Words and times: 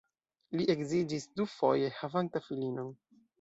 Li 0.59 0.63
edziĝis 0.73 1.27
dufoje, 1.41 1.93
havanta 1.99 2.43
filinon. 2.47 2.91